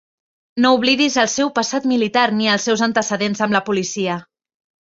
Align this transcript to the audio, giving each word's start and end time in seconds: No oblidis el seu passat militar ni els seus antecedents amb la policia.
No 0.63 0.71
oblidis 0.77 1.17
el 1.25 1.29
seu 1.33 1.51
passat 1.59 1.85
militar 1.93 2.25
ni 2.39 2.51
els 2.57 2.65
seus 2.71 2.83
antecedents 2.89 3.47
amb 3.49 3.59
la 3.59 3.63
policia. 3.71 4.21